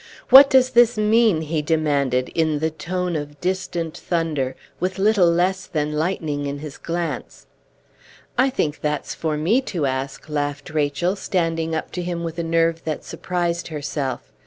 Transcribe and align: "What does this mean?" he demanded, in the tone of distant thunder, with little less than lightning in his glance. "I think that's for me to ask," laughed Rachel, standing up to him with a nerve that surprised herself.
"What 0.31 0.49
does 0.49 0.71
this 0.71 0.97
mean?" 0.97 1.41
he 1.41 1.61
demanded, 1.61 2.29
in 2.29 2.57
the 2.57 2.71
tone 2.71 3.15
of 3.15 3.39
distant 3.39 3.95
thunder, 3.95 4.55
with 4.79 4.97
little 4.97 5.29
less 5.29 5.67
than 5.67 5.93
lightning 5.93 6.47
in 6.47 6.57
his 6.57 6.79
glance. 6.79 7.45
"I 8.35 8.49
think 8.49 8.81
that's 8.81 9.13
for 9.13 9.37
me 9.37 9.61
to 9.69 9.85
ask," 9.85 10.27
laughed 10.27 10.71
Rachel, 10.71 11.15
standing 11.15 11.75
up 11.75 11.91
to 11.91 12.01
him 12.01 12.23
with 12.23 12.39
a 12.39 12.43
nerve 12.43 12.83
that 12.83 13.03
surprised 13.03 13.67
herself. 13.67 14.31